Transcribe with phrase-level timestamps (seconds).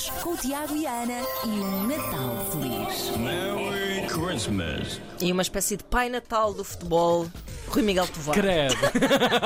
[0.00, 3.16] Manhãs com o Tiago e a Ana e um Natal feliz.
[3.18, 5.00] Merry Christmas.
[5.20, 7.28] E uma espécie de pai natal do futebol,
[7.68, 8.34] Rui Miguel Tovar.
[8.34, 8.76] Credo.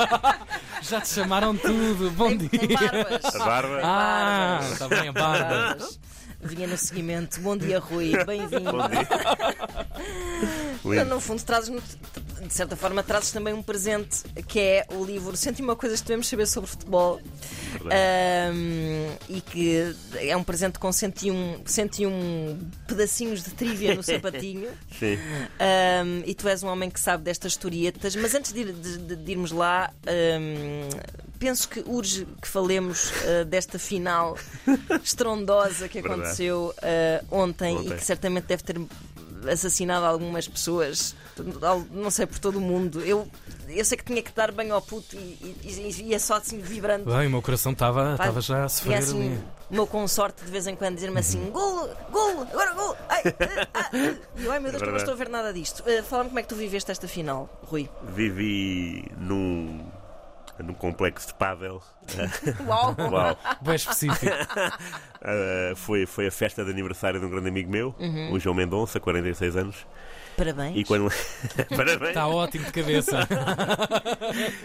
[0.81, 2.09] Já te chamaram tudo.
[2.11, 2.49] Bom Tem, dia.
[2.49, 3.35] tem barbas.
[3.35, 3.81] A barba.
[3.83, 5.49] Ah, está bem a barba.
[5.49, 5.99] Barbas.
[6.41, 7.41] Vinha no seguimento.
[7.41, 8.13] Bom dia, Rui.
[8.23, 8.71] Bem-vindo.
[8.71, 9.07] Bom dia.
[10.85, 11.05] Lindo.
[11.05, 11.69] No fundo, trazes
[12.41, 16.27] de certa forma, trazes também um presente que é o livro 101 Coisas que Devemos
[16.27, 17.19] Saber sobre Futebol.
[17.91, 24.69] Ahm, e que é um presente com 101, 101 pedacinhos de trivia no sapatinho.
[24.99, 25.17] Sim.
[25.17, 29.15] Um, e tu és um homem que sabe destas historietas, mas antes de, ir- de-
[29.15, 30.89] de- irmos lá, um,
[31.39, 34.37] penso que urge que falemos uh, desta final
[35.03, 37.91] estrondosa que aconteceu uh, ontem, Ontem.
[37.93, 38.79] e que certamente deve ter
[39.49, 41.15] assassinado algumas pessoas,
[41.91, 43.01] não sei, por todo o mundo.
[43.01, 43.27] Eu,
[43.69, 46.59] eu sei que tinha que dar bem ao puto e, e, e ia só assim
[46.59, 47.05] vibrando.
[47.05, 49.43] Bem, o meu coração estava já a Tinha sofrer assim, ali.
[49.69, 52.95] o meu consorte de vez em quando dizer-me assim: golo, golo, agora golo.
[53.09, 53.23] Ai,
[53.73, 53.97] ah, ah.
[54.37, 55.81] E eu, ai meu Deus, que eu não estou a ver nada disto.
[55.83, 57.89] Uh, Fala-me como é que tu viveste esta final, Rui.
[58.15, 59.85] Vivi num,
[60.63, 61.81] num complexo de pádel.
[62.67, 62.95] Uau!
[63.11, 63.37] Uau.
[63.61, 64.25] Bem específico.
[64.25, 68.31] Uh, foi, foi a festa de aniversário de um grande amigo meu, Uhum.
[68.33, 69.87] o João Mendonça, 46 anos.
[70.37, 70.75] Parabéns.
[70.77, 71.09] E quando,
[71.75, 72.09] Parabéns.
[72.09, 73.19] Está ótimo de cabeça.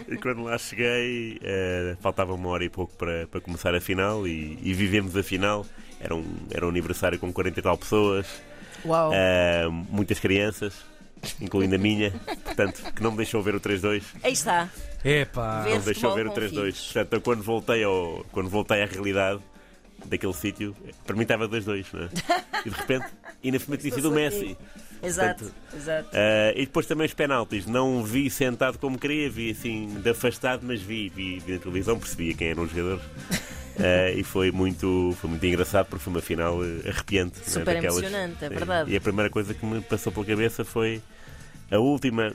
[0.09, 4.27] E quando lá cheguei, eh, faltava uma hora e pouco para, para começar a final
[4.27, 5.65] e, e vivemos a final.
[5.99, 8.27] Era um, era um aniversário com 40 e tal pessoas,
[8.85, 9.11] Uau!
[9.13, 10.73] eh, muitas crianças,
[11.39, 12.11] incluindo a minha,
[12.43, 14.03] portanto, que não me deixou ver o 3-2.
[14.23, 14.69] Aí está.
[15.03, 15.65] Epá.
[15.67, 16.49] Não me deixou ver o com 3-2.
[16.49, 16.83] filhos.
[16.85, 19.39] Portanto, eu quando voltei, ao, quando voltei à realidade
[20.05, 22.09] daquele sítio, para mim estava 2-2, não é?
[22.65, 23.05] E de repente,
[23.43, 24.57] e na frente tinha sido o Messi.
[25.03, 26.09] Exato, Portanto, exato.
[26.13, 27.65] Ah, e depois também os penaltis.
[27.65, 31.97] Não vi sentado como queria, vi assim de afastado, mas vi, vi, vi na televisão,
[31.97, 33.03] percebia quem eram os jogadores.
[33.79, 37.39] Ah, e foi muito, foi muito engraçado porque foi uma final eh, arrepiante.
[37.39, 37.49] é?
[37.49, 38.91] Super Daquelas- emocionante, é verdade.
[38.91, 41.01] E a primeira coisa que me passou pela cabeça foi
[41.71, 42.33] a última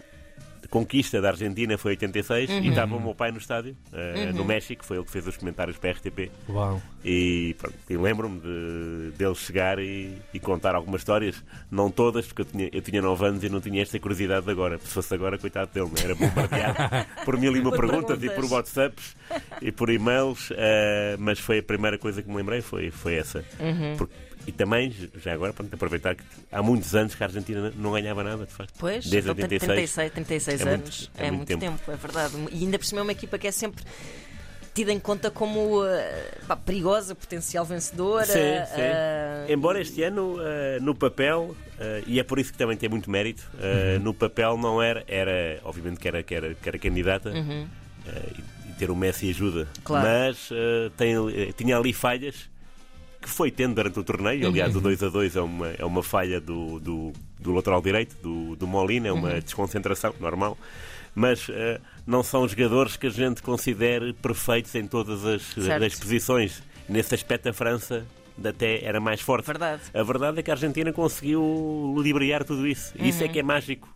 [0.69, 2.60] conquista da Argentina foi 86 Uhum.
[2.65, 5.37] e estava o meu pai no estádio, ah, no México, foi ele que fez os
[5.37, 6.31] comentários para a RTP.
[6.49, 6.81] Uau.
[7.04, 12.43] E, pronto, e lembro-me de, dele chegar e, e contar algumas histórias, não todas, porque
[12.43, 14.78] eu tinha, eu tinha 9 anos e não tinha esta curiosidade de agora.
[14.78, 16.05] Se fosse agora, coitado dele, não é?
[16.05, 16.76] era bombardeado
[17.25, 18.49] por mil e uma Por perguntas, e perguntas.
[18.49, 19.16] por WhatsApps
[19.62, 23.44] e por e-mails, eh, mas foi a primeira coisa que me lembrei, foi, foi essa.
[23.60, 23.97] Uhum.
[23.97, 24.15] Porque-
[24.46, 28.22] e também, já agora, pronto, aproveitar que há muitos anos que a Argentina não ganhava
[28.22, 28.74] nada, de facto.
[28.78, 29.92] Pois, Desde então tem 86.
[29.92, 31.10] 36, 36 É muito- anos.
[31.16, 31.90] é é muito muito tempo.
[31.92, 32.34] é verdade.
[32.52, 33.82] E ainda por cima é uma equipa que é sempre
[34.74, 38.26] tida em conta como eh, pá, perigosa, potencial vencedora.
[38.26, 38.80] Sim, sim.
[38.82, 41.56] eh, Embora este ano, eh, no papel,
[42.06, 45.58] e é por isso que também tem muito mérito, eh, no papel não era, era
[45.64, 47.66] obviamente que era, que era, que era candidata Uhum.
[48.68, 50.06] e, ter o Messi ajuda, Claro.
[50.06, 50.50] mas
[50.98, 51.14] tem,
[51.56, 52.50] tinha ali falhas
[53.26, 54.47] que foi tendo durante o torneio.
[54.47, 54.78] Aliás, Uhum.
[54.81, 58.54] o 2 a 2 é uma, é uma falha do, do, do lateral direito, do,
[58.56, 59.41] do Molina, é uma Uhum.
[59.41, 60.56] desconcentração normal.
[61.14, 66.62] Mas eh, não são jogadores que a gente considere perfeitos em todas as, as posições.
[66.88, 68.06] Nesse aspecto, a França
[68.44, 69.47] até era mais forte.
[69.47, 69.81] Verdade.
[69.94, 72.93] A verdade é que a Argentina conseguiu liberar tudo isso.
[72.98, 73.88] E Isso é que é mágico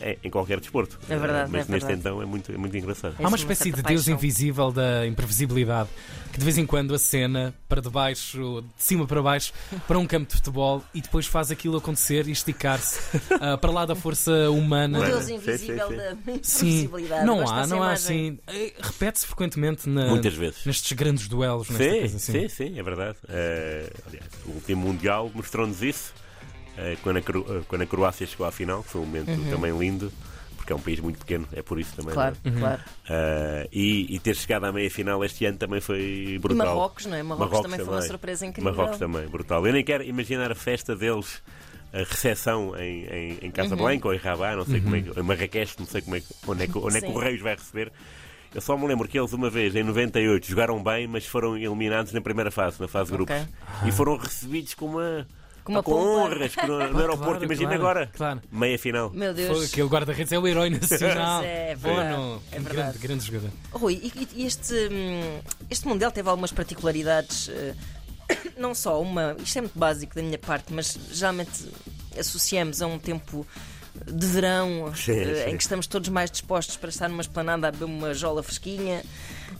[0.00, 0.98] é, em qualquer desporto.
[1.08, 2.00] É verdade, Eh, Mas é neste verdade.
[2.00, 3.14] então é muito, é muito engraçado.
[3.18, 5.88] É Há uma espécie de Deus invisível da imprevisibilidade
[6.32, 9.52] que de vez em quando acena para debaixo, de cima para baixo,
[9.86, 12.98] para um campo de futebol e depois faz aquilo acontecer e esticar-se
[13.40, 14.98] ah, para lá da força O humana.
[14.98, 15.96] Sim, Deus sim, invisível sim.
[15.96, 16.10] da
[16.42, 17.26] Sim, impossibilidade.
[17.26, 18.38] não Gosto há, não há assim.
[18.80, 20.64] Repete-se frequentemente na- Muitas vezes.
[20.66, 21.68] nestes grandes duelos.
[21.68, 22.32] Sim, coisa assim.
[22.32, 23.16] sim, sim, é verdade.
[23.28, 26.12] Eh, aliás, o último Mundial mostrou-nos isso.
[26.78, 29.30] Eh, quando, a Cro- eh, quando a Croácia chegou à final, que foi um momento
[29.50, 30.12] também lindo,
[30.56, 32.08] porque é um país muito pequeno, é por isso também.
[32.10, 32.14] Uhum.
[32.14, 32.50] Claro, é?
[32.50, 32.82] claro.
[33.08, 36.66] Eh, e, e ter chegado à meia final este ano também foi E brutal.
[36.76, 37.22] Marrocos, não é?
[37.22, 38.72] Marrocos, também foi uma surpresa incrível.
[38.72, 39.66] Marrocos também, brutal.
[39.66, 41.42] Eu nem quero imaginar a festa deles,
[41.92, 45.22] a recepção em, em, em Casablanca ou em Rabat, não sei como é que, em
[45.22, 47.54] Marrakech, não sei como é, que- onde, é que, onde é que o Reis vai
[47.54, 47.92] receber.
[48.54, 52.12] Eu só me lembro que eles uma vez, em 98, jogaram bem, mas foram eliminados
[52.12, 53.34] na primeira fase, na fase de grupos.
[53.84, 55.26] E foram recebidos com uma.
[55.64, 56.06] Com uma com pompa.
[56.34, 57.24] honras que no, no aeroporto.
[57.24, 58.10] Claro, Imagina claro, agora.
[58.14, 58.42] claro.
[58.52, 59.10] Meia final.
[59.10, 59.72] Meu Foi, Deus.
[59.72, 61.42] aquele guarda-redes é o herói nacional.
[61.44, 62.74] É, é verdade, Bono, é verdade.
[62.76, 63.50] grande, grande jogador.
[63.72, 65.40] Rui, e, e este, hum,
[65.70, 67.74] este Mundial teve algumas particularidades, eh,
[68.58, 71.66] não só uma, isto é muito básico da minha parte, mas geralmente
[72.18, 73.46] associamos a um tempo
[74.06, 75.50] de verão Sim, eh, sim.
[75.50, 79.02] em que estamos todos mais dispostos para estar numa esplanada a beber uma jola fresquinha,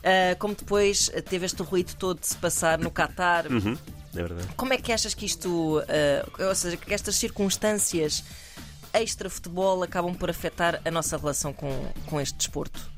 [0.02, 3.46] eh, como depois teve este ruído todo de se passar no Qatar.
[3.50, 3.76] Uhum,
[4.16, 4.48] é verdade.
[4.56, 8.24] Como é que achas que isto, eh, ou seja, que estas circunstâncias
[8.92, 12.92] extra-futebol acabam por afetar a nossa relação com, com este desporto?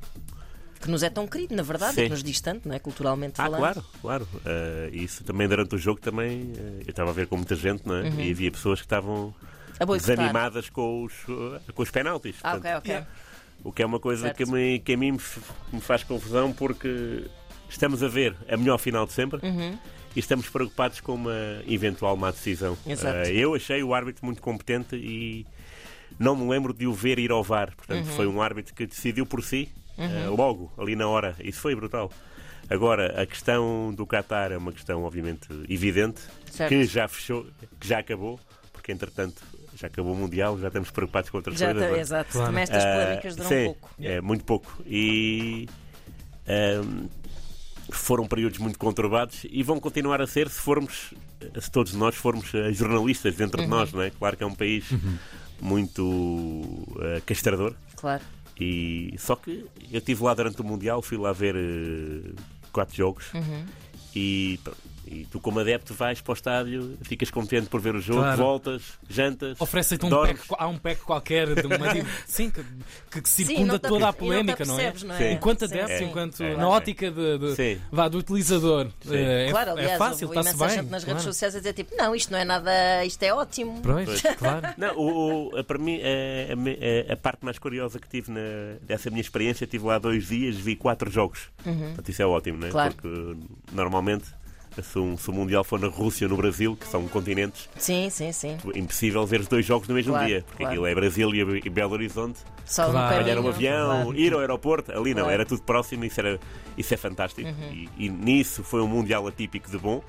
[0.78, 2.00] que nos é tão querido, na verdade, Sim.
[2.02, 2.78] e que nos diz tanto, não é?
[2.78, 3.58] Culturalmente Ah, falando.
[3.60, 4.28] claro, claro.
[4.44, 7.84] Eh, isso também durante o jogo também eh, eu estava a ver com muita gente,
[7.84, 8.02] não é?
[8.02, 8.20] Uhum.
[8.20, 9.34] E havia pessoas que estavam
[9.98, 11.12] desanimadas com os,
[11.74, 12.36] com os penaltis.
[12.42, 13.06] Ah, Portanto, ok, ok.
[13.64, 14.36] O que é uma coisa Certo.
[14.36, 15.20] que, me, que a mim me
[15.72, 17.24] me faz confusão porque
[17.68, 19.76] estamos a ver a melhor final de sempre Uhum.
[20.16, 22.76] E estamos preocupados com uma eventual má decisão.
[22.86, 23.18] Exato.
[23.28, 25.46] Eh, eu achei o árbitro muito competente e
[26.18, 27.74] não me lembro de o ver ir ao VAR.
[27.76, 28.12] Portanto, Uhum.
[28.16, 29.68] foi um árbitro que decidiu por si,
[29.98, 31.36] eh, logo, ali na hora.
[31.40, 32.10] Isso foi brutal.
[32.68, 36.20] Agora, a questão do Qatar é uma questão, obviamente, evidente,
[36.50, 36.70] Certo.
[36.70, 37.46] que já fechou,
[37.78, 38.40] que já acabou,
[38.72, 39.40] porque entretanto
[39.76, 41.82] já acabou o Mundial, já estamos preocupados com outras Já coisas.
[41.84, 42.00] tá- não é?
[42.00, 42.32] exato.
[42.32, 42.46] Claro.
[42.46, 43.90] Também estas Ah, polémicas duram sim, pouco.
[44.00, 44.82] É, muito pouco.
[44.86, 45.68] E
[46.48, 47.06] ahm,
[47.91, 51.15] foram períodos muito conturbados e vão continuar a ser se formos,
[51.61, 53.65] se todos nós formos eh, jornalistas dentro Uhum.
[53.67, 54.11] de nós, não é?
[54.11, 54.85] Claro que é um país
[55.61, 57.75] muito eh, castrador.
[57.97, 58.23] Claro.
[58.59, 62.33] E só que eu estive lá durante o Mundial, fui lá ver eh,
[62.73, 63.65] quatro jogos Uhum.
[64.15, 64.59] e,
[65.06, 68.37] e tu como adepto vais para o estádio, ficas contente por ver o jogo, Claro.
[68.37, 70.41] voltas, jantas, Oferecem-te um dormes.
[70.47, 71.76] pack, há um pack qualquer de uma
[72.26, 72.62] sim, que,
[73.11, 74.88] que, que Sim, circunda te- toda a não polémica, não, é?
[74.88, 75.19] apercebes, não é?
[75.19, 75.35] Sim.
[75.35, 76.05] Enquanto Sim, adepto, sim.
[76.05, 76.56] enquanto É.
[76.56, 77.81] na ótica de, de- Sim.
[77.93, 80.82] vá, do utilizador, eh, é, Claro, é aliás, fácil, houve está-se imensa bem.
[80.82, 81.32] gente nas redes claro.
[81.35, 83.81] sociais a dizer tipo, não, isto não é nada, isto é ótimo.
[83.82, 84.67] Pois, claro.
[84.76, 86.79] Não, o, o- a- para mim, a, a me-
[87.09, 88.41] a- a parte mais curiosa que tive na,
[88.82, 91.49] dessa minha experiência, tive lá dois dias, vi quatro jogos.
[91.62, 92.67] Portanto, isso é ótimo, não é?
[92.69, 92.73] Uhum.
[92.73, 92.94] Claro.
[92.94, 93.37] Porque
[93.73, 94.25] normalmente,
[94.82, 98.08] se, um, se o Mundial for na Rússia ou no Brasil, que são continentes, Sim,
[98.11, 98.56] sim, sim.
[98.75, 100.43] é impossível ver os dois jogos no mesmo Claro, dia.
[100.43, 100.73] Porque claro.
[100.73, 102.38] aquilo é Brasil e, e Belo Horizonte.
[102.64, 103.17] Só Claro.
[103.19, 103.43] no caminho.
[103.44, 104.14] Um avião, Claro.
[104.19, 104.93] ir ao aeroporto.
[104.93, 105.26] Ali não, Claro.
[105.28, 105.34] Uhum.
[105.34, 106.38] era tudo próximo, isso, era,
[106.76, 107.49] isso é fantástico.
[107.73, 110.02] E, e nisso foi um Mundial atípico de bom.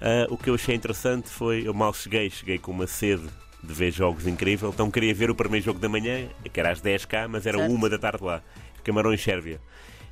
[0.00, 3.24] Ah, o que eu achei interessante foi, eu mal cheguei, cheguei com uma sede
[3.62, 6.82] de ver jogos incrível, então queria ver o primeiro jogo da manhã, que era às
[6.82, 7.72] 10 cá, mas era Certo.
[7.72, 8.42] uma da tarde lá,
[8.82, 9.58] Camarões Sérvia.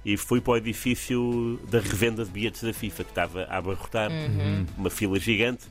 [0.04, 4.10] E fui para o edifício da revenda de bilhetes da FIFA, que estava a abarrotar,
[4.10, 4.66] Uhum.
[4.76, 5.64] uma fila gigante,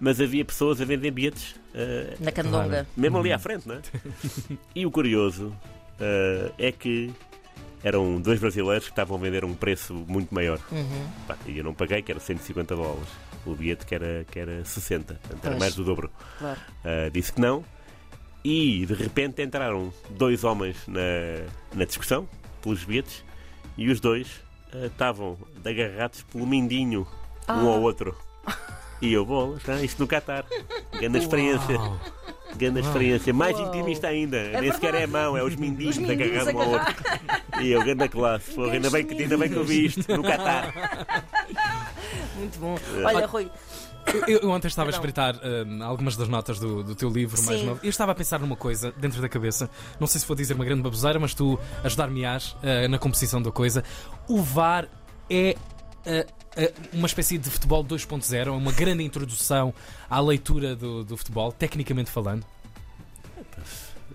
[0.00, 2.86] mas havia pessoas a vender bilhetes ah, Na candonga.
[2.96, 3.80] mesmo ali à frente, não é?
[4.74, 5.54] E o curioso
[6.00, 7.10] ah, é que
[7.84, 10.58] eram dois brasileiros que estavam a vender a um preço muito maior.
[10.72, 11.06] Uhum.
[11.46, 13.08] E eu não paguei, que era 150 dólares.
[13.46, 15.58] O bilhete que era, que era 60, portanto era Pois.
[15.60, 16.10] mais do dobro.
[16.40, 16.58] Claro.
[16.84, 17.64] Ah, disse que não.
[18.44, 21.00] E de repente entraram dois homens na,
[21.74, 22.28] na discussão
[22.62, 23.24] pelos bilhetes
[23.78, 24.26] e os dois
[24.74, 27.06] ah, estavam agarrados pelo mindinho
[27.46, 27.54] Ah.
[27.56, 28.14] um ao outro.
[29.00, 30.44] E eu, bolas, ah, isto no Qatar.
[30.98, 31.78] Grande experiência.
[32.56, 33.32] Grande experiência.
[33.32, 33.68] Mais Uau.
[33.68, 34.60] intimista ainda.
[34.60, 36.94] Nem sequer é a mão, é os mindinhos, Os mindinhos agarrados um ao outro.
[37.60, 38.50] E eu, grande classe.
[38.52, 40.72] Porra, ainda, bem que, ainda bem que eu vi isto no Qatar.
[42.36, 42.76] Muito bom.
[43.00, 43.04] É.
[43.04, 43.50] Olha, Rui,
[44.26, 47.62] Eu, eu ontem estava a espreitar hum, algumas das notas do, do teu livro mais
[47.62, 47.80] novo.
[47.82, 49.68] Eu estava a pensar numa coisa dentro da cabeça.
[49.98, 53.50] Não sei se vou dizer uma grande baboseira, mas tu ajudar-me-ás uh, na composição da
[53.50, 53.84] coisa.
[54.28, 54.88] O VAR
[55.30, 55.56] é.
[56.06, 56.38] uh,
[56.92, 59.72] uma espécie de futebol 2.0, é uma grande introdução
[60.10, 62.44] à leitura do, do futebol, tecnicamente falando.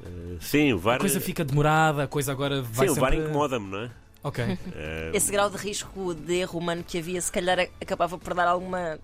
[0.03, 3.11] Eh, Sim, o VAR, A coisa fica demorada, a coisa agora vai sim, o VAR
[3.11, 3.25] sempre...
[3.25, 3.91] incomoda-me, não é?
[4.23, 4.43] Ok.
[4.75, 8.47] Eh, esse grau de risco de erro humano que havia, se calhar acabava por dar
[8.47, 8.97] alguma,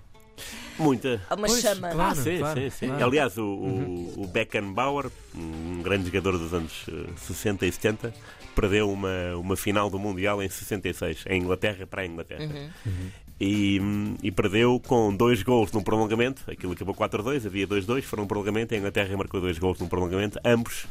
[0.77, 1.21] Muita.
[1.29, 1.89] alguma Pois, chama.
[1.89, 2.11] claro.
[2.11, 2.87] Ah, sim, claro, sim, sim.
[2.87, 3.05] claro.
[3.05, 8.13] Aliás, o, o, o Beckenbauer, um grande jogador dos anos eh, 60 e 70,
[8.55, 12.43] perdeu uma, uma final do Mundial em 66, em Inglaterra para a Inglaterra.
[12.85, 13.09] Uhum.
[13.39, 16.43] E, hum, e perdeu com dois gols num prolongamento.
[16.49, 18.73] Aquilo acabou 4-2, havia 2-2, foram um prolongamento.
[18.73, 20.85] A Inglaterra marcou dois gols num prolongamento, ambos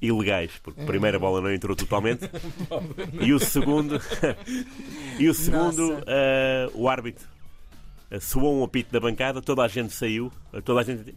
[0.00, 2.28] ilegais, porque a primeira bola não entrou totalmente.
[3.20, 4.00] e o segundo,
[5.18, 7.31] e o segundo, eh, o árbitro eh,
[8.20, 10.30] soou um apito da bancada, toda a gente saiu,
[10.64, 11.14] toda a gente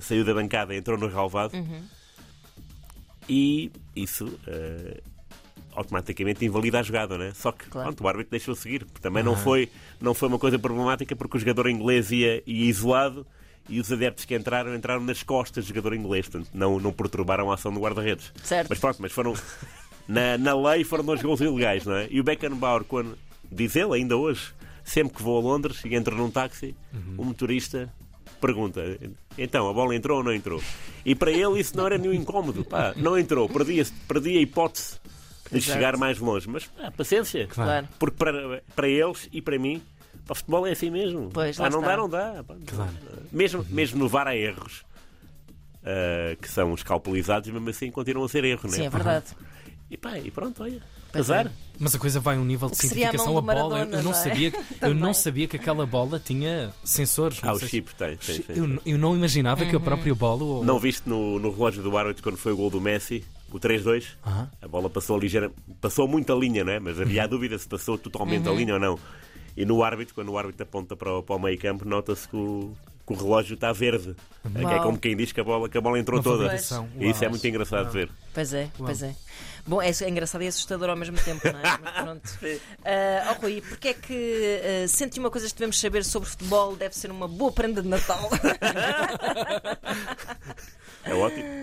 [0.00, 1.52] saiu da bancada, entrou no relvado
[3.28, 5.00] e isso eh,
[5.74, 7.32] automaticamente invalida a jogada, né?
[7.34, 7.88] Só que Claro.
[7.88, 8.84] pronto, o árbitro deixou seguir.
[9.00, 9.70] Também não, foi,
[10.00, 13.26] não foi uma coisa problemática porque o jogador inglês ia, ia isolado
[13.68, 17.50] e os adeptos que entraram entraram nas costas do jogador inglês, portanto não, não perturbaram
[17.50, 18.32] a ação do guarda-redes.
[18.42, 18.68] Certo.
[18.68, 19.34] Mas pronto, mas foram.
[20.08, 22.08] Na, na lei foram dois gols ilegais, não é?
[22.10, 23.16] E o Beckenbauer, quando.
[23.54, 24.52] Diz ele ainda hoje,
[24.84, 26.74] sempre que vou a Londres e entro num táxi,
[27.16, 27.92] o motorista
[28.40, 28.80] pergunta:
[29.38, 30.62] então, a bola entrou ou não entrou?
[31.04, 32.64] E para ele isso não era nenhum incómodo.
[32.64, 35.00] Pá, não entrou, perdi a, perdi a hipótese
[35.50, 35.72] de Exato.
[35.72, 36.48] chegar mais longe.
[36.48, 37.46] Mas pá, paciência.
[37.46, 37.86] Claro.
[37.98, 39.82] Porque para, para eles e para mim,
[40.24, 41.30] para o futebol é assim mesmo.
[41.32, 41.90] Pois, Pá, não está.
[41.90, 42.44] dá, não dá.
[42.46, 42.92] Pá, Claro.
[43.30, 44.84] mesmo, mesmo no VAR há erros.
[45.84, 48.86] ah, que são escalpelizados e mesmo assim continuam a ser erros, Sim, né?
[48.86, 49.26] é verdade.
[49.90, 50.80] E pá, e pronto, olha.
[51.12, 51.46] Pois Azar.
[51.46, 51.50] é.
[51.78, 53.36] Mas a coisa vai a um nível de a simplificação.
[53.36, 54.14] A do bola, eu- eu, Maradona, não não é?
[54.14, 57.38] sabia, que- eu não sabia que aquela bola tinha sensores.
[57.42, 58.16] Ah, o chip tem.
[58.16, 59.70] tem, tem, Eu, eu não imaginava Uhum.
[59.70, 60.42] que a própria bola.
[60.44, 63.24] ou- Não viste no, no relógio do árbitro quando foi o gol do Messi?
[63.50, 64.48] o 3-2, Aham.
[64.62, 66.80] a bola passou ligeira, passou muita linha, não é?
[66.80, 68.98] Mas havia a dúvida se passou totalmente a linha ou não.
[69.54, 72.34] E no árbitro, quando o árbitro aponta para o, para o meio campo, nota-se que
[72.34, 72.72] o,
[73.06, 74.16] que o relógio está verde.
[74.54, 76.56] É que é como quem diz que a bola, que a bola entrou Uma toda.
[76.98, 78.08] E isso é muito engraçado de ver.
[78.32, 79.14] Pois é, pois é.
[79.66, 81.62] Bom, é, é engraçado e assustador ao mesmo tempo, não é?
[81.82, 82.30] Mas pronto.
[82.84, 86.74] Ah, oh, Rui, porque é que ah, sente uma coisa que devemos saber sobre futebol
[86.76, 88.28] deve ser uma boa prenda de Natal?
[91.04, 91.62] É ótimo.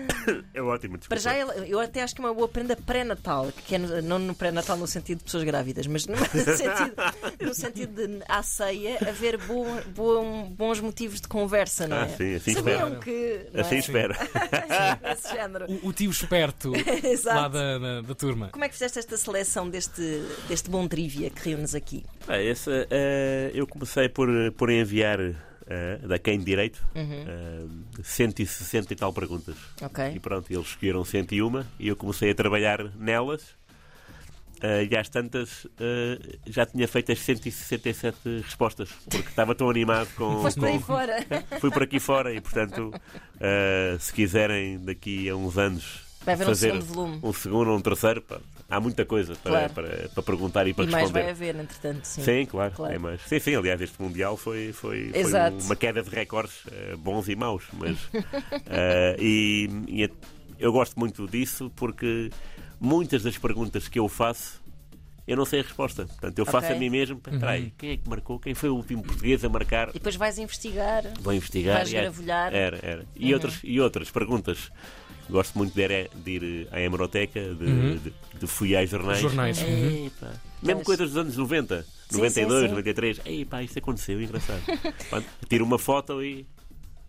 [0.52, 1.08] É ótimo, desculpa.
[1.08, 1.34] Para já,
[1.66, 4.76] eu até acho que é uma boa prenda pré-natal, que é no- não no pré-natal
[4.76, 6.94] no sentido de pessoas grávidas, mas no sentido,
[7.40, 12.02] no sentido de à ceia haver bo- bo- bons motivos de conversa, não é?
[12.02, 13.00] Ah, sim, assim Sabiam espero.
[13.00, 13.46] que.
[13.52, 13.78] não Assim é?
[13.78, 14.14] espero.
[15.32, 15.66] Género.
[15.82, 16.72] O, o tio esperto
[17.24, 18.50] lá da, da, da turma.
[18.52, 20.02] Como é que fizeste esta seleção deste,
[20.48, 22.04] deste bom trivia que reúnes aqui?
[22.28, 25.18] Ah, essa, eh, eu comecei por, por enviar
[25.70, 27.24] eh, da quem direito Uhum.
[27.26, 29.54] eh, 160 e tal perguntas.
[29.80, 30.12] Ok.
[30.14, 33.58] E pronto, eles escolheram 101 e eu comecei a trabalhar nelas.
[34.62, 40.08] eh, e às tantas eh, já tinha feito as 167 respostas, porque estava tão animado
[40.16, 40.42] com.
[40.42, 41.16] Foste por aí com- fora.
[41.60, 42.92] Fui por aqui fora e, portanto,
[43.40, 47.20] eh, se quiserem daqui a uns anos Vai haver um fazer segundo volume.
[47.22, 49.72] um segundo ou um terceiro, pá, há muita coisa para, Claro.
[49.72, 51.22] para, para perguntar e para E mais responder.
[51.22, 52.22] vai haver, entretanto, sim.
[52.22, 52.94] Sim, claro, Claro.
[52.94, 53.22] é mais.
[53.22, 57.34] Sim, sim, aliás, este Mundial foi, foi, foi uma queda de recordes eh, bons e
[57.36, 57.64] maus.
[57.72, 57.96] Mas,
[58.66, 60.10] eh, e, e a-
[60.58, 62.30] eu gosto muito disso porque
[62.78, 64.60] muitas das perguntas que eu faço
[65.26, 66.06] eu não sei a resposta.
[66.06, 66.76] Portanto, eu faço Ok.
[66.76, 67.20] a mim mesmo.
[67.20, 68.40] Peraí, quem é que marcou?
[68.40, 69.90] Quem foi o último português a marcar?
[69.90, 71.04] E depois vais investigar.
[71.20, 71.76] Vou investigar.
[71.76, 72.52] Vais e é- gravulhar.
[72.52, 73.04] Era, era.
[73.14, 73.34] E, Uhum.
[73.34, 74.72] outras, e outras perguntas.
[75.30, 79.20] Gosto muito de ir, de ir à hemeroteca, de, de, de folhear jornais.
[79.20, 79.62] Jornais.
[79.62, 80.06] Uhum.
[80.06, 80.32] Epá.
[80.62, 82.70] Mesmo coisas dos anos 90, Sim, 92, sim, sim.
[82.70, 83.20] 93.
[83.24, 84.62] Ei, pá, isto aconteceu, engraçado.
[85.08, 86.46] Pá, tiro uma foto e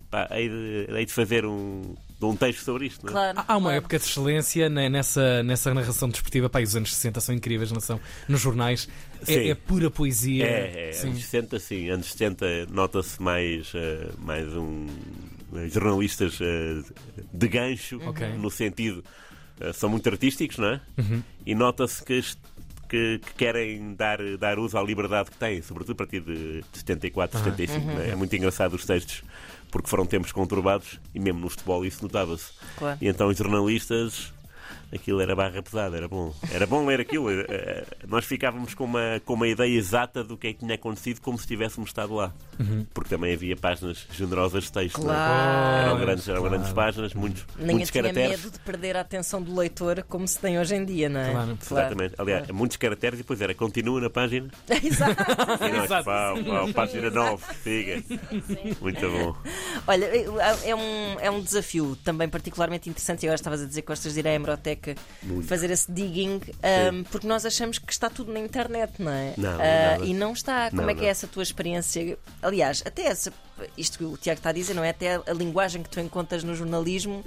[0.10, 3.06] pá, hei de, hei de fazer um, de um texto sobre isto.
[3.06, 3.14] Não é?
[3.14, 3.46] Claro.
[3.48, 3.78] Há uma claro.
[3.78, 6.50] época de excelência né, nessa, nessa narração desportiva.
[6.50, 8.00] Pá, e os anos 60 são incríveis, não são?
[8.28, 8.88] Nos jornais.
[9.28, 10.46] É, é pura poesia.
[10.46, 11.10] É, é Sim.
[11.10, 11.90] anos 60, sim.
[11.90, 15.31] Anos 70 nota-se mais, eh, mais um eh,
[15.70, 16.82] jornalistas eh,
[17.34, 18.28] de gancho, Ok.
[18.38, 19.04] no sentido.
[19.60, 20.82] eh, são muito artísticos, não é?
[21.46, 22.22] E nota-se que,
[22.90, 27.38] que, que querem dar, dar uso à liberdade que têm, sobretudo a partir de 74,
[27.40, 27.86] 75.
[27.86, 28.10] não é?
[28.10, 29.24] É muito engraçado os textos,
[29.70, 32.52] porque foram tempos conturbados e mesmo no futebol isso notava-se.
[32.78, 32.98] Claro.
[33.02, 34.34] E então os jornalistas,
[34.94, 36.34] aquilo era barra pesada, era bom.
[36.52, 37.30] Era bom ler aquilo.
[37.32, 40.76] Eh, eh, Nós ficávamos com uma, com uma ideia exata do que é que tinha
[40.76, 42.34] acontecido, como se tivéssemos estado lá.
[42.94, 45.00] Porque também havia páginas generosas de texto.
[45.00, 45.04] é?
[45.04, 45.88] Claro.
[45.90, 46.56] Eram grandes, eram Claro.
[46.56, 48.44] grandes páginas, muitos, Ninguém muitos tinha caracteres.
[48.44, 51.32] medo de perder a atenção do leitor como se tem hoje em dia, não é?
[51.32, 51.58] Claro.
[51.62, 52.16] Exatamente.
[52.18, 52.56] Aliás, claro.
[52.56, 54.50] muitos caracteres e depois era continua na página.
[54.84, 55.22] Exato.
[55.66, 56.06] E nós, Exato.
[56.06, 58.04] pau, pau, página 9, siga.
[58.82, 59.36] Muito bom.
[59.88, 60.06] Olha,
[60.66, 63.24] é um, é um desafio também particularmente interessante.
[63.24, 64.34] E agora estavas a dizer que gostas de ir à
[65.24, 65.48] Muito.
[65.48, 66.40] fazer esse digging,
[66.94, 69.34] um, porque nós achamos que está tudo na internet, não é?
[69.38, 70.06] Não, Ah, nada.
[70.06, 70.70] e não está.
[70.70, 72.18] Como Não, é que é essa tua experiência?
[72.42, 73.32] Aliás, até essa,
[73.78, 74.90] isto que o Tiago está a dizer, não é?
[74.90, 77.24] Até a linguagem que tu encontras no jornalismo.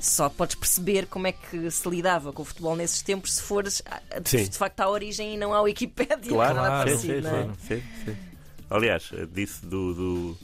[0.00, 3.80] Só podes perceber como é que se lidava com o futebol nesses tempos se fores
[3.86, 4.44] ah, de, Sim.
[4.48, 6.30] de facto à origem e não à Wikipédia.
[6.32, 6.84] Claro, nada claro.
[6.90, 7.42] parecido, sim, é?
[7.42, 8.16] sim, sim, sim.
[8.68, 10.38] Aliás, eh, disse do, do-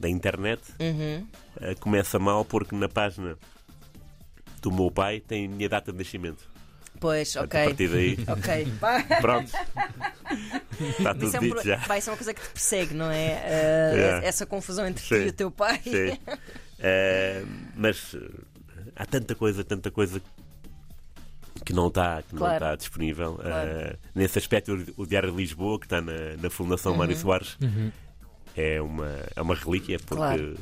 [0.00, 1.26] da internet Uhum.
[1.60, 3.36] eh, começa mal porque na página
[4.68, 6.42] do meu pai tem a minha data de nascimento.
[7.00, 7.68] Pois, Portanto, A ok.
[7.68, 9.20] partir daí, Ok.
[9.20, 9.52] pronto.
[10.98, 11.76] Está tudo Isso é, um dito pro- já.
[11.78, 13.34] vai ser uma coisa que te persegue, não é?
[13.94, 14.26] Uh, É.
[14.26, 15.14] Essa confusão entre Sim.
[15.20, 15.80] ti e o teu pai.
[15.82, 16.18] Sim.
[16.86, 17.42] Eh,
[17.76, 18.28] mas eh,
[18.96, 20.20] há tanta coisa, tanta coisa
[21.64, 22.54] que não está que não Claro.
[22.56, 23.34] está disponível.
[23.36, 23.70] Claro.
[23.70, 26.98] Eh, nesse aspecto, o- Diário de Lisboa, que está na, na Fundação Uhum.
[26.98, 27.56] Mário Soares,
[28.54, 30.58] é, uma, é uma relíquia, porque Claro.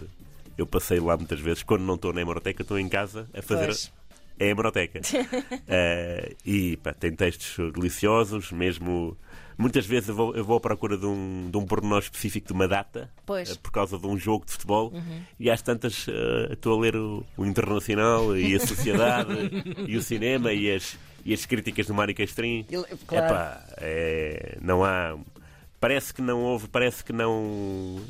[0.63, 3.67] Eu passei lá muitas vezes, quando não estou na hemeroteca, estou em casa a fazer
[3.67, 3.93] Pois.
[4.41, 5.01] a hemeroteca.
[5.69, 9.17] Eh, e pá, tem textos deliciosos, mesmo.
[9.57, 12.53] Muitas vezes eu vou, eu vou à procura de um, de um pormenor específico de
[12.53, 13.51] uma data Pois.
[13.51, 14.93] eh, por causa de um jogo de futebol
[15.39, 19.31] e às tantas eh, estou a ler o, o Internacional e a Sociedade
[19.87, 22.65] e o cinema e as, e as críticas do Mário Castrim.
[23.07, 23.27] Claro.
[23.27, 25.17] Epá, é, não há.
[25.79, 28.01] Parece que não houve, parece que não.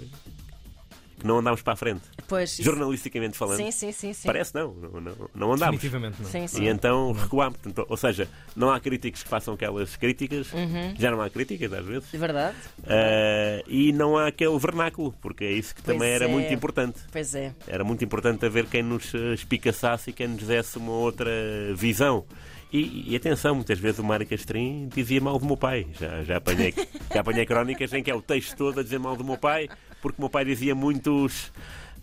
[1.23, 2.02] Que não andámos para a frente.
[2.29, 3.57] Pois, isso- Jornalisticamente falando.
[3.57, 4.12] Sim, sim, sim.
[4.12, 4.26] sim.
[4.26, 5.81] Parece não, não, não, não andámos.
[5.81, 6.29] Definitivamente não.
[6.31, 6.62] Sim, sim.
[6.64, 7.59] E então recuámos.
[7.59, 10.95] Portanto, ou seja, não há críticos que façam aquelas críticas, Uhum.
[10.99, 12.57] já não há críticas às vezes, De verdade?
[12.87, 16.29] Ah, e não há aquele vernáculo, porque é isso que Pois também era é.
[16.29, 17.00] muito importante.
[17.11, 17.55] Pois é.
[17.67, 21.31] Era muito importante haver quem nos eh, espicaçasse e quem nos desse uma outra
[21.75, 22.25] visão.
[22.73, 25.87] E, e atenção, muitas vezes o Mário Castrim dizia mal do meu pai.
[26.00, 26.73] Já, já, apanhei,
[27.12, 29.69] já apanhei crónicas em que é o texto todo a dizer mal do meu pai,
[30.02, 31.50] porque o meu pai dizia muitos.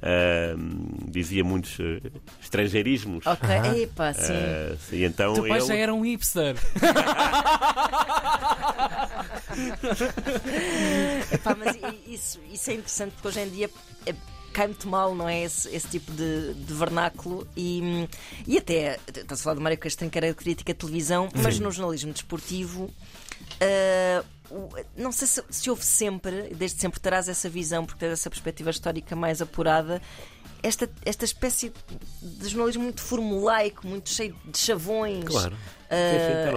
[0.02, 0.56] ah,
[1.08, 2.10] dizia muitos ah,
[2.42, 3.26] estrangeirismos.
[3.28, 3.76] Ok, Aham.
[3.78, 4.34] epá, sim.
[4.34, 6.56] Ah, e então O teu pai ele- já era um hipster.
[11.32, 11.78] Epá, mas
[12.08, 13.70] isso, isso é interessante porque hoje em dia
[14.06, 14.14] é,
[14.54, 15.44] cai muito mal, não é?
[15.44, 18.08] Esse, esse tipo de, de vernáculo e,
[18.48, 21.72] e até estás a falar do Mário Castro, que era crítica de televisão, mas no
[21.72, 22.90] jornalismo desportivo.
[23.62, 24.39] o-
[24.96, 28.70] não sei se, se houve sempre, desde sempre terás essa visão, porque tens essa perspectiva
[28.70, 30.02] histórica mais apurada,
[30.62, 31.72] esta, esta espécie
[32.22, 35.26] de jornalismo muito formulaico, muito cheio de chavões.
[35.26, 35.56] Claro.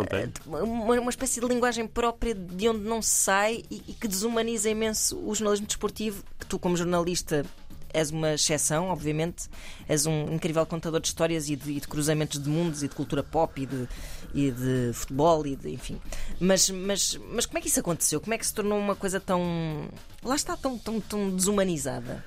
[0.06, 0.30] Tem.
[0.44, 4.68] uma, uma espécie de linguagem própria de onde não se sai e, e que desumaniza
[4.68, 7.46] imenso o jornalismo desportivo, que tu, como jornalista,
[7.92, 9.48] és uma exceção, obviamente.
[9.88, 12.94] És um incrível contador de histórias e de, e de cruzamentos de mundos e de
[12.94, 13.88] cultura pop e de,
[14.34, 16.00] e de futebol e de, enfim.
[16.40, 18.20] Mas, mas, mas como é que isso aconteceu?
[18.20, 19.88] Como é que se tornou uma coisa tão.
[20.22, 22.24] Lá está, tão, tão, tão desumanizada?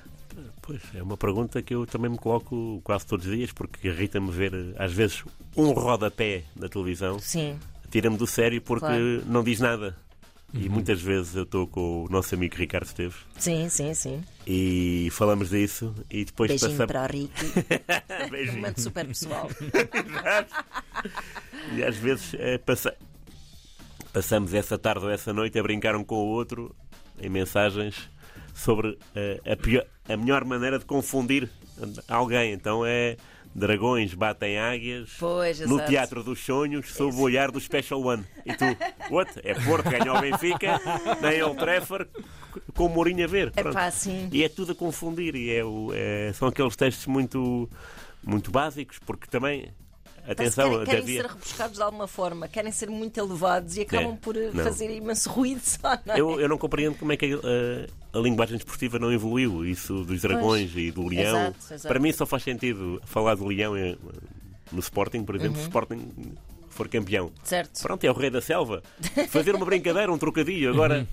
[0.62, 4.30] Pois, é uma pergunta que eu também me coloco quase todos os dias, porque irrita-me
[4.30, 5.22] ver, às vezes,
[5.56, 7.56] um rodapé na televisão, Sim,
[7.90, 9.22] tira-me do sério porque Claro.
[9.26, 9.96] não diz nada.
[10.58, 14.24] E muitas vezes eu estou com o nosso amigo Ricardo Esteves sim, sim, sim.
[14.46, 16.92] e falamos disso e depois Beijinho passamos.
[16.92, 17.46] para o Ricky.
[18.30, 18.56] Beijinho.
[18.56, 19.50] Momento super pessoal.
[21.74, 22.94] E às vezes eh, passa-
[24.12, 26.74] passamos essa tarde ou essa noite a brincar um com o outro
[27.20, 28.08] em mensagens
[28.54, 31.50] sobre eh, a, pior- a melhor maneira de confundir
[32.08, 32.52] alguém.
[32.52, 33.16] Então é
[33.56, 35.90] dragões batem águias Pois, no exato.
[35.90, 38.24] Teatro dos Sonhos sob o olhar do Special One.
[38.44, 38.64] E tu,
[39.10, 39.30] what?
[39.42, 40.78] É Porto, ganhou o Benfica,
[41.22, 42.08] nem Old Trafford,
[42.74, 43.52] com o Mourinho a ver.
[43.56, 43.74] É Pronto.
[43.74, 44.28] pá, sim.
[44.30, 45.34] E é tudo a confundir.
[45.34, 47.68] E é o- é- são aqueles textos muito,
[48.22, 49.72] muito básicos, porque também.
[50.28, 54.14] Atenção, querem, querem havia- ser rebuscados de alguma forma, querem ser muito elevados e acabam
[54.14, 54.64] É, por eh, não.
[54.64, 56.00] fazer imenso ruído só, é?
[56.20, 57.38] Eu, eu não compreendo como é que a,
[58.16, 59.64] a linguagem desportiva não evoluiu.
[59.64, 61.48] Isso dos dragões e do leão.
[61.48, 61.88] Exato, exato.
[61.88, 63.74] Para mim só faz sentido falar do leão
[64.72, 66.34] no Sporting, por exemplo, se o Sporting
[66.68, 67.32] for campeão.
[67.42, 67.80] Certo.
[67.82, 68.82] Pronto, é o rei da selva.
[69.28, 70.70] Fazer uma brincadeira, um trocadilho.
[70.70, 71.06] Agora,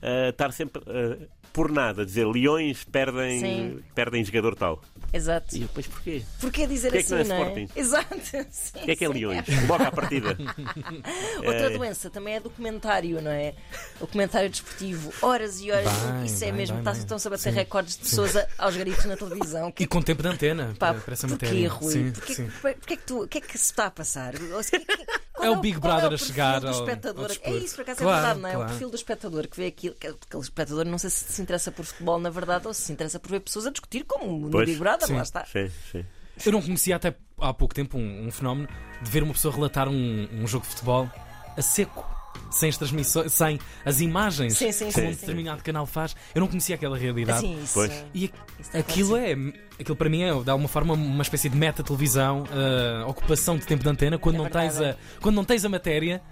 [0.00, 3.80] eh, estar sempre eh, por nada, dizer leões perdem, Sim.
[3.94, 4.82] perdem jogador tal.
[5.12, 5.56] Exato.
[5.56, 6.22] E eu, pois porquê?
[6.40, 7.62] Porquê dizer Porquê é que assim, não é não é?
[7.62, 7.80] Sporting?
[7.80, 8.16] Exato.
[8.50, 9.14] Sim, O que é que é sim.
[9.14, 9.44] leões?
[9.68, 10.36] Logo à partida.
[11.38, 11.70] Outra É.
[11.70, 13.54] doença também é documentário, não é?
[14.00, 15.90] O comentário desportivo, horas e horas.
[15.92, 16.74] Bem, Isso é bem, mesmo.
[16.76, 17.00] bem, Está- bem.
[17.00, 19.72] Estão-se a bater recordes de pessoas a- aos gritos na televisão.
[19.78, 21.68] E com tempo de antena Pá, para, essa porquê, matéria.
[21.70, 21.92] Rui?
[21.92, 22.50] Sim, Porquê, sim.
[22.60, 24.34] porquê que tu, o que é que se está a passar?
[24.36, 25.06] Seja, que- que-
[25.44, 27.30] É o Big qual Brother a perfil chegar do ao- ao espectador?
[27.42, 28.52] é isso, por acaso Claro, é verdade, não é?
[28.52, 28.66] claro.
[28.66, 29.94] O perfil do espectador que vê aquilo.
[29.94, 32.92] que Aquele espectador não sei se se interessa por futebol, na verdade, ou se se
[32.92, 35.16] interessa por ver pessoas a discutir, como no Pois, Big Brother, sim.
[35.16, 35.44] lá está.
[35.46, 36.04] Sim, sim.
[36.46, 38.68] Eu não conhecia até há pouco tempo um, um fenómeno
[39.02, 41.10] de ver uma pessoa relatar um, um jogo de futebol
[41.56, 42.17] a seco.
[42.50, 45.20] Sem as transmissões, sem as imagens Sim, sim, sim, um sim.
[45.20, 46.16] determinado canal faz.
[46.34, 47.38] Eu não conhecia aquela realidade.
[47.38, 48.04] Assim, isso, Pois.
[48.14, 48.76] E acontece.
[48.76, 49.34] aquilo é,
[49.78, 53.82] aquilo para mim é, de alguma forma, uma espécie de meta-televisão, ah, ocupação de tempo
[53.82, 56.22] de antena, quando, É não tens a, quando não tens a matéria,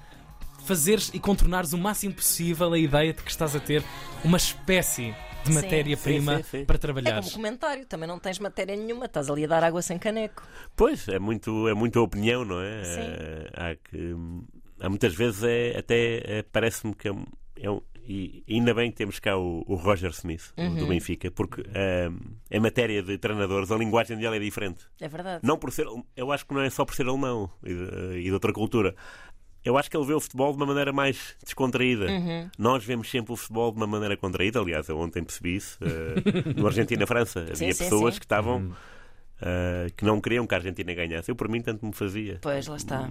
[0.64, 3.84] fazeres e contornares o máximo possível a ideia de que estás a ter
[4.24, 5.54] uma espécie de Sim.
[5.62, 6.64] matéria-prima Sim, sim, sim.
[6.64, 7.20] para É trabalhar.
[7.20, 10.42] como comentário, também não tens matéria nenhuma, estás ali a dar água sem caneco.
[10.74, 12.82] Pois, é muito, é muita opinião, não é?
[12.84, 13.50] Sim.
[13.54, 14.55] Há, que, há
[14.88, 17.24] muitas vezes é, até eh, parece-me que é um,
[17.56, 20.76] é um- E ainda bem que temos cá o, o Roger Smith, Uhum.
[20.76, 22.08] do Benfica, porque eh,
[22.52, 24.84] em matéria de treinadores a linguagem dele é diferente.
[25.00, 25.40] É verdade.
[25.44, 25.86] Não por ser,
[26.16, 28.94] eu acho que não é só por ser alemão e de, e de outra cultura.
[29.64, 32.06] Eu acho que ele vê o futebol de uma maneira mais descontraída.
[32.06, 32.48] Uhum.
[32.56, 34.60] Nós vemos sempre o futebol de uma maneira contraída.
[34.60, 35.76] Aliás, eu ontem percebi isso.
[35.82, 38.20] eh, no Argentina-França havia Sim, pessoas sim.
[38.20, 38.70] que estavam.
[39.40, 41.30] Eh, que não queriam que a Argentina ganhasse.
[41.30, 42.38] Eu, por mim, tanto me fazia.
[42.42, 43.08] Pois, lá está.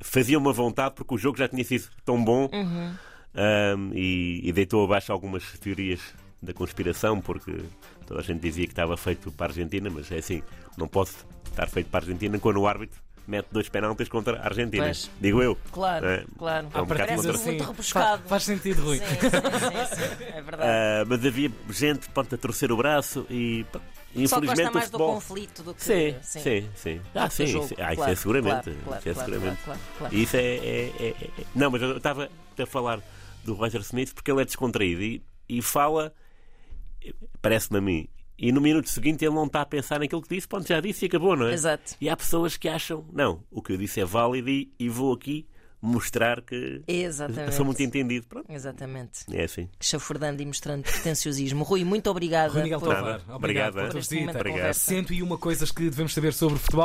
[0.00, 2.94] Fazia uma vontade porque o jogo já tinha sido tão bom Uhum.
[3.34, 6.00] um, e, e deitou abaixo algumas teorias
[6.42, 7.52] da conspiração, porque
[8.06, 10.42] toda a gente dizia que estava feito para a Argentina, mas é assim,
[10.76, 11.10] não pode
[11.46, 14.84] estar feito para a Argentina quando o árbitro mete dois penaltis contra a Argentina.
[14.84, 15.10] Pois.
[15.20, 15.58] Digo eu.
[15.72, 16.24] Claro, É.
[16.38, 16.68] claro.
[16.72, 18.22] É um Parece contra- muito Sim, rebuscado.
[18.22, 18.98] fa- faz sentido, Rui.
[18.98, 20.24] Sim, sim, sim, sim.
[20.32, 20.62] É verdade.
[20.62, 23.64] Ah, mas havia gente pronto, a torcer o braço e
[24.22, 25.82] pá, Só infelizmente gosta mais do conflito do que.
[25.84, 27.00] Sim, sim, sim.
[27.14, 27.68] Ah, do sim, jogo.
[27.68, 27.74] sim.
[27.78, 28.62] Ah, isso Claro, é seguramente.
[28.70, 29.62] claro, claro, isso é seguramente.
[29.64, 30.14] claro, claro.
[30.14, 31.08] E isso é, é- é-
[31.40, 33.00] é- Não, mas eu estava a falar
[33.44, 36.12] do Roger Smith porque ele é descontraído e, e fala,
[37.40, 40.46] parece-me a mim, e no minuto seguinte ele não está a pensar naquilo que disse,
[40.48, 41.52] pronto, já disse e acabou, não é?
[41.54, 41.94] Exato.
[42.00, 45.12] E há pessoas que acham, não, o que eu disse é válido e, e vou
[45.14, 45.46] aqui
[45.80, 47.54] mostrar que Exatamente.
[47.54, 48.26] sou muito entendido.
[48.26, 49.20] Pronto, Exatamente.
[49.32, 49.68] é assim.
[49.80, 51.64] Chafurdando e mostrando pretenciosismo.
[51.64, 52.52] Rui, muito obrigada.
[52.52, 53.82] Rui Miguel por, Tovar, obrigado Obrigado, é.
[53.82, 54.58] tua por este momento de Obrigado.
[54.58, 54.80] conversa.
[54.86, 56.84] 101 coisas que devemos saber sobre futebol.